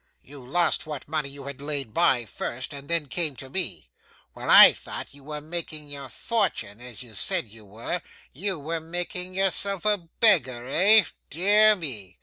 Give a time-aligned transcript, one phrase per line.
[0.23, 3.87] 'You lost what money you had laid by, first, and then came to me.
[4.33, 8.01] While I thought you were making your fortune (as you said you were)
[8.33, 11.03] you were making yourself a beggar, eh?
[11.29, 12.17] Dear me!